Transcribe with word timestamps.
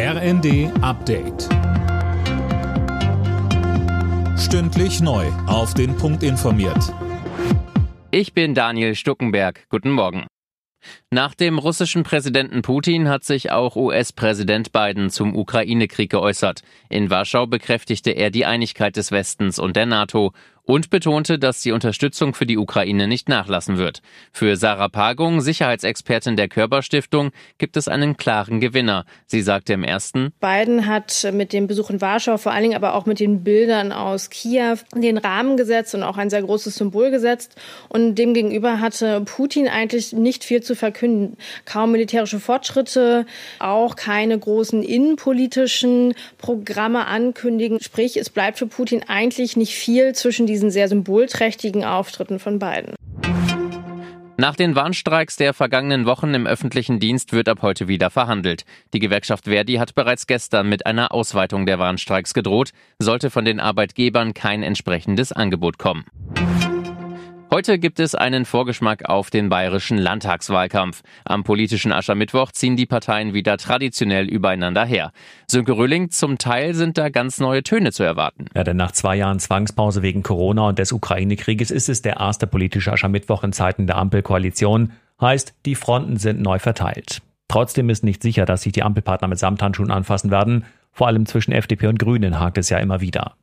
RND 0.00 0.70
Update. 0.80 1.48
Stündlich 4.38 5.00
neu. 5.00 5.26
Auf 5.48 5.74
den 5.74 5.96
Punkt 5.96 6.22
informiert. 6.22 6.94
Ich 8.12 8.32
bin 8.32 8.54
Daniel 8.54 8.94
Stuckenberg. 8.94 9.66
Guten 9.70 9.90
Morgen. 9.90 10.28
Nach 11.10 11.34
dem 11.34 11.58
russischen 11.58 12.04
Präsidenten 12.04 12.62
Putin 12.62 13.08
hat 13.08 13.24
sich 13.24 13.50
auch 13.50 13.74
US-Präsident 13.74 14.70
Biden 14.70 15.10
zum 15.10 15.34
Ukraine-Krieg 15.34 16.10
geäußert. 16.10 16.62
In 16.88 17.10
Warschau 17.10 17.48
bekräftigte 17.48 18.12
er 18.12 18.30
die 18.30 18.46
Einigkeit 18.46 18.94
des 18.94 19.10
Westens 19.10 19.58
und 19.58 19.74
der 19.74 19.86
NATO 19.86 20.32
und 20.68 20.90
betonte, 20.90 21.38
dass 21.38 21.62
die 21.62 21.72
Unterstützung 21.72 22.34
für 22.34 22.44
die 22.44 22.58
Ukraine 22.58 23.08
nicht 23.08 23.30
nachlassen 23.30 23.78
wird. 23.78 24.02
Für 24.32 24.54
Sarah 24.54 24.90
Pagung, 24.90 25.40
Sicherheitsexpertin 25.40 26.36
der 26.36 26.48
Körperstiftung, 26.48 27.30
gibt 27.56 27.78
es 27.78 27.88
einen 27.88 28.18
klaren 28.18 28.60
Gewinner. 28.60 29.06
Sie 29.26 29.40
sagte 29.40 29.72
im 29.72 29.82
ersten, 29.82 30.30
Biden 30.40 30.86
hat 30.86 31.26
mit 31.32 31.54
dem 31.54 31.68
Besuch 31.68 31.88
in 31.88 32.02
Warschau, 32.02 32.36
vor 32.36 32.52
allen 32.52 32.64
Dingen 32.64 32.76
aber 32.76 32.94
auch 32.94 33.06
mit 33.06 33.18
den 33.18 33.44
Bildern 33.44 33.92
aus 33.92 34.28
Kiew, 34.28 34.76
den 34.94 35.16
Rahmen 35.16 35.56
gesetzt 35.56 35.94
und 35.94 36.02
auch 36.02 36.18
ein 36.18 36.28
sehr 36.28 36.42
großes 36.42 36.74
Symbol 36.74 37.10
gesetzt. 37.10 37.56
Und 37.88 38.16
demgegenüber 38.16 38.78
hatte 38.78 39.22
Putin 39.22 39.68
eigentlich 39.68 40.12
nicht 40.12 40.44
viel 40.44 40.62
zu 40.62 40.76
verkünden. 40.76 41.38
Kaum 41.64 41.92
militärische 41.92 42.40
Fortschritte, 42.40 43.24
auch 43.58 43.96
keine 43.96 44.38
großen 44.38 44.82
innenpolitischen 44.82 46.12
Programme 46.36 47.06
ankündigen. 47.06 47.80
Sprich, 47.80 48.18
es 48.18 48.28
bleibt 48.28 48.58
für 48.58 48.66
Putin 48.66 49.02
eigentlich 49.08 49.56
nicht 49.56 49.74
viel 49.74 50.14
zwischen 50.14 50.46
diesen 50.46 50.57
diesen 50.58 50.70
sehr 50.72 50.88
symbolträchtigen 50.88 51.84
Auftritten 51.84 52.40
von 52.40 52.58
beiden. 52.58 52.94
Nach 54.40 54.56
den 54.56 54.74
Warnstreiks 54.76 55.36
der 55.36 55.54
vergangenen 55.54 56.04
Wochen 56.04 56.34
im 56.34 56.46
öffentlichen 56.46 57.00
Dienst 57.00 57.32
wird 57.32 57.48
ab 57.48 57.62
heute 57.62 57.88
wieder 57.88 58.10
verhandelt. 58.10 58.64
Die 58.92 58.98
Gewerkschaft 58.98 59.44
Verdi 59.44 59.74
hat 59.74 59.94
bereits 59.94 60.26
gestern 60.26 60.68
mit 60.68 60.86
einer 60.86 61.12
Ausweitung 61.12 61.66
der 61.66 61.78
Warnstreiks 61.78 62.34
gedroht, 62.34 62.70
sollte 63.00 63.30
von 63.30 63.44
den 63.44 63.58
Arbeitgebern 63.58 64.34
kein 64.34 64.62
entsprechendes 64.62 65.32
Angebot 65.32 65.78
kommen. 65.78 66.04
Heute 67.58 67.80
gibt 67.80 67.98
es 67.98 68.14
einen 68.14 68.44
Vorgeschmack 68.44 69.08
auf 69.08 69.30
den 69.30 69.48
bayerischen 69.48 69.98
Landtagswahlkampf. 69.98 71.02
Am 71.24 71.42
politischen 71.42 71.90
Aschermittwoch 71.90 72.52
ziehen 72.52 72.76
die 72.76 72.86
Parteien 72.86 73.34
wieder 73.34 73.56
traditionell 73.56 74.28
übereinander 74.28 74.84
her. 74.84 75.10
Sönke 75.48 75.72
Röhling, 75.72 76.10
zum 76.10 76.38
Teil 76.38 76.74
sind 76.74 76.98
da 76.98 77.08
ganz 77.08 77.40
neue 77.40 77.64
Töne 77.64 77.90
zu 77.90 78.04
erwarten. 78.04 78.44
Ja, 78.54 78.62
denn 78.62 78.76
nach 78.76 78.92
zwei 78.92 79.16
Jahren 79.16 79.40
Zwangspause 79.40 80.02
wegen 80.02 80.22
Corona 80.22 80.68
und 80.68 80.78
des 80.78 80.92
Ukraine-Krieges 80.92 81.72
ist 81.72 81.88
es 81.88 82.00
der 82.00 82.18
erste 82.18 82.46
politische 82.46 82.92
Aschermittwoch 82.92 83.42
in 83.42 83.52
Zeiten 83.52 83.88
der 83.88 83.96
Ampelkoalition. 83.96 84.92
Heißt, 85.20 85.52
die 85.66 85.74
Fronten 85.74 86.16
sind 86.16 86.40
neu 86.40 86.60
verteilt. 86.60 87.22
Trotzdem 87.48 87.90
ist 87.90 88.04
nicht 88.04 88.22
sicher, 88.22 88.44
dass 88.44 88.62
sich 88.62 88.72
die 88.72 88.84
Ampelpartner 88.84 89.26
mit 89.26 89.40
Samthandschuhen 89.40 89.90
anfassen 89.90 90.30
werden. 90.30 90.64
Vor 90.92 91.08
allem 91.08 91.26
zwischen 91.26 91.50
FDP 91.50 91.88
und 91.88 91.98
Grünen 91.98 92.38
hakt 92.38 92.56
es 92.56 92.68
ja 92.68 92.78
immer 92.78 93.00
wieder. 93.00 93.34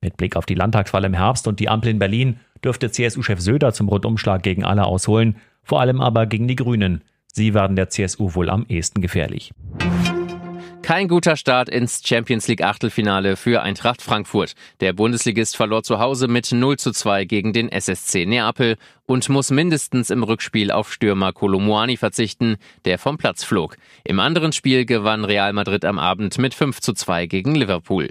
Mit 0.00 0.16
Blick 0.16 0.34
auf 0.34 0.46
die 0.46 0.54
Landtagswahl 0.54 1.04
im 1.04 1.14
Herbst 1.14 1.46
und 1.46 1.60
die 1.60 1.68
Ampel 1.68 1.90
in 1.90 2.00
Berlin 2.00 2.40
dürfte 2.64 2.90
CSU-Chef 2.90 3.40
Söder 3.40 3.72
zum 3.72 3.88
Rundumschlag 3.88 4.42
gegen 4.42 4.64
alle 4.64 4.84
ausholen, 4.84 5.36
vor 5.62 5.80
allem 5.80 6.00
aber 6.00 6.26
gegen 6.26 6.48
die 6.48 6.56
Grünen. 6.56 7.02
Sie 7.32 7.54
werden 7.54 7.76
der 7.76 7.90
CSU 7.90 8.34
wohl 8.34 8.50
am 8.50 8.66
ehesten 8.68 9.00
gefährlich. 9.00 9.52
Kein 10.82 11.06
guter 11.06 11.36
Start 11.36 11.68
ins 11.68 12.02
Champions 12.04 12.48
League 12.48 12.64
Achtelfinale 12.64 13.36
für 13.36 13.62
Eintracht 13.62 14.02
Frankfurt. 14.02 14.54
Der 14.80 14.92
Bundesligist 14.92 15.56
verlor 15.56 15.84
zu 15.84 16.00
Hause 16.00 16.26
mit 16.26 16.50
0 16.50 16.78
zu 16.78 16.90
2 16.90 17.26
gegen 17.26 17.52
den 17.52 17.68
SSC 17.68 18.26
Neapel 18.26 18.76
und 19.06 19.28
muss 19.28 19.52
mindestens 19.52 20.10
im 20.10 20.24
Rückspiel 20.24 20.72
auf 20.72 20.92
Stürmer 20.92 21.32
Kolomuani 21.32 21.96
verzichten, 21.96 22.56
der 22.86 22.98
vom 22.98 23.18
Platz 23.18 23.44
flog. 23.44 23.76
Im 24.02 24.18
anderen 24.18 24.52
Spiel 24.52 24.84
gewann 24.84 25.24
Real 25.24 25.52
Madrid 25.52 25.84
am 25.84 26.00
Abend 26.00 26.38
mit 26.38 26.54
5 26.54 26.80
zu 26.80 26.92
2 26.92 27.26
gegen 27.26 27.54
Liverpool. 27.54 28.10